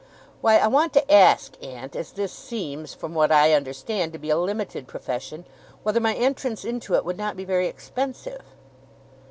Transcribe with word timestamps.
'Why, 0.41 0.57
I 0.57 0.65
want 0.65 0.93
to 0.93 1.13
ask, 1.13 1.63
aunt, 1.63 1.95
as 1.95 2.13
this 2.13 2.33
seems, 2.33 2.91
from 2.95 3.13
what 3.13 3.31
I 3.31 3.53
understand, 3.53 4.13
to 4.13 4.17
be 4.17 4.31
a 4.31 4.35
limited 4.35 4.87
profession, 4.87 5.45
whether 5.83 5.99
my 5.99 6.15
entrance 6.15 6.65
into 6.65 6.95
it 6.95 7.05
would 7.05 7.17
not 7.19 7.37
be 7.37 7.45
very 7.45 7.67
expensive? 7.67 8.41